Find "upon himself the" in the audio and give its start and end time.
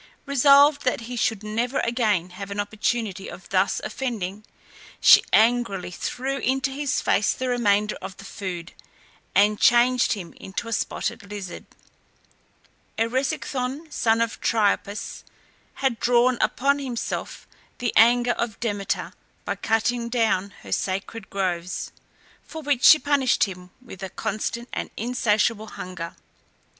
16.41-17.93